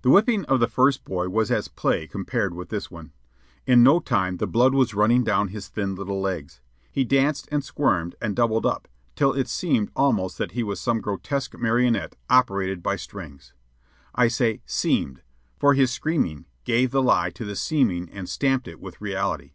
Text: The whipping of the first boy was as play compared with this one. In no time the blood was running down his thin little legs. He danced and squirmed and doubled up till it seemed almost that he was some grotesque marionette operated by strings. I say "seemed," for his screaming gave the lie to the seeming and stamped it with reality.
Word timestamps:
The 0.00 0.08
whipping 0.08 0.46
of 0.46 0.58
the 0.58 0.66
first 0.66 1.04
boy 1.04 1.28
was 1.28 1.50
as 1.50 1.68
play 1.68 2.06
compared 2.06 2.54
with 2.54 2.70
this 2.70 2.90
one. 2.90 3.12
In 3.66 3.82
no 3.82 3.98
time 4.00 4.38
the 4.38 4.46
blood 4.46 4.72
was 4.72 4.94
running 4.94 5.22
down 5.22 5.48
his 5.48 5.68
thin 5.68 5.94
little 5.94 6.18
legs. 6.18 6.62
He 6.90 7.04
danced 7.04 7.46
and 7.52 7.62
squirmed 7.62 8.14
and 8.22 8.34
doubled 8.34 8.64
up 8.64 8.88
till 9.14 9.34
it 9.34 9.48
seemed 9.48 9.90
almost 9.94 10.38
that 10.38 10.52
he 10.52 10.62
was 10.62 10.80
some 10.80 11.02
grotesque 11.02 11.58
marionette 11.58 12.16
operated 12.30 12.82
by 12.82 12.96
strings. 12.96 13.52
I 14.14 14.28
say 14.28 14.62
"seemed," 14.64 15.20
for 15.58 15.74
his 15.74 15.90
screaming 15.90 16.46
gave 16.64 16.90
the 16.90 17.02
lie 17.02 17.28
to 17.28 17.44
the 17.44 17.54
seeming 17.54 18.08
and 18.08 18.30
stamped 18.30 18.66
it 18.66 18.80
with 18.80 18.98
reality. 19.02 19.50